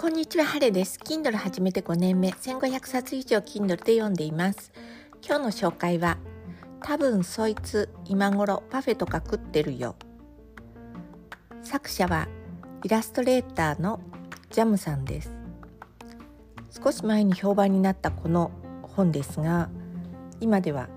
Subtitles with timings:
[0.00, 0.96] こんにちは、ハレです。
[1.02, 4.70] Kindle 始めて5年目、1500冊以上 Kindle で読んでいます。
[5.26, 6.18] 今日の紹介は、
[6.80, 9.96] 多分そいつ今頃パフェとか食ってるよ。
[11.64, 12.28] 作者は
[12.84, 13.98] イラストレーターの
[14.50, 15.32] ジャムさんです。
[16.70, 19.68] 少し前に評判になったこの本ですが、
[20.38, 20.88] 今では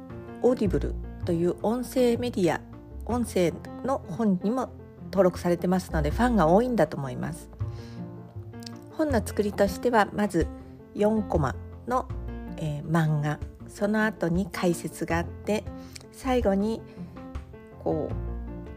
[0.44, 0.94] オーディブル
[1.26, 2.62] という音声メディア、
[3.08, 3.52] 音声
[3.84, 4.70] の本にも
[5.06, 7.50] 登録されてますのでファンが多いんだと思います。
[8.98, 10.48] 本の作りとしてはまず
[10.96, 11.56] 4コマ
[11.88, 12.08] の、
[12.58, 15.64] えー、漫画その後に解説があって
[16.12, 16.82] 最後に
[17.84, 18.10] こ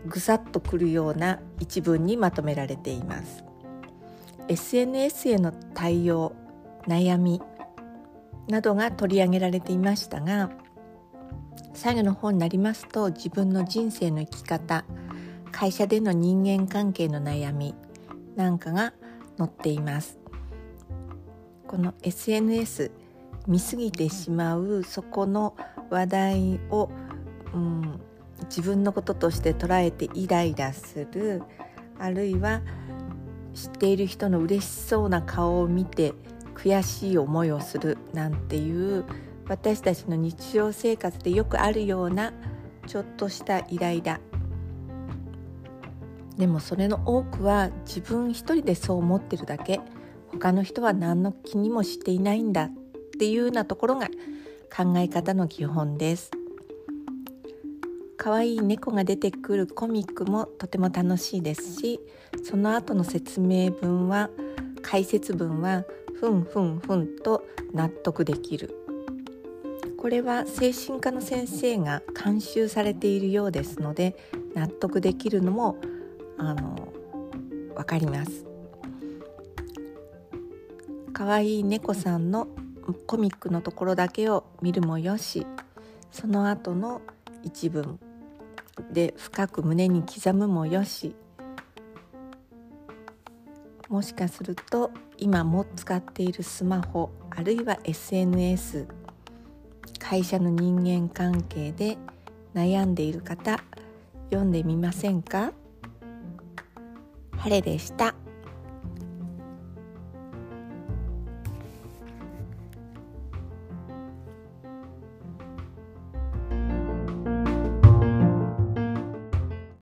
[0.06, 3.44] うぐさっとくるような一文にまとめられています。
[4.48, 6.34] SNS への対応
[6.86, 7.40] 悩み
[8.48, 10.50] などが取り上げられていましたが
[11.72, 14.84] 最後の本になりますと自分の人生の生き方
[15.50, 17.74] 会社での人間関係の悩み
[18.36, 18.92] なんかが
[19.38, 20.18] 載っています。
[21.66, 22.90] この SNS
[23.46, 25.56] 見過ぎてしまうそこの
[25.90, 26.88] 話題を、
[27.52, 28.00] うん、
[28.44, 31.42] 自分のこととして捉えてイライラする
[31.98, 32.62] あるいは
[33.54, 36.12] 知っている人の嬉しそうな顔を見て
[36.54, 39.04] 悔しい思いをするなんていう
[39.48, 42.32] 私たちの日常生活でよくあるような
[42.86, 44.20] ちょっとしたイライラ
[46.36, 49.80] でもそれの多くは自分一人でそう思ってるだけ。
[50.32, 52.70] 他の人は何の気にもしていないんだっ
[53.18, 54.08] ていうようなところが
[54.74, 56.32] 考え方の基本です。
[58.16, 62.00] 可愛い猫が出てくるコミックもとても楽しいですし
[62.42, 64.30] その後の説明文は
[64.82, 65.84] 解説文は
[66.18, 68.74] ふんふんふんと納得できる。
[69.98, 74.16] これは精神科の先生が監修されているようですので
[74.54, 75.78] 納得できるのも
[76.38, 76.92] あの
[77.74, 78.44] 分かります。
[81.14, 82.48] 可愛い猫さんの
[83.06, 85.46] コミックのところだけを見るもよし
[86.10, 87.00] その後の
[87.44, 88.00] 一文
[88.92, 91.14] で深く胸に刻むもよし
[93.88, 98.88] もしかすると今も使っているスマホあるいは SNS
[100.00, 101.96] 会社の人間関係で
[102.54, 103.62] 悩んでいる方
[104.30, 105.52] 読んでみませんか？
[107.44, 108.14] 晴れでした。